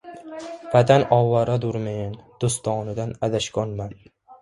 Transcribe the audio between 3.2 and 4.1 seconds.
adashgonman...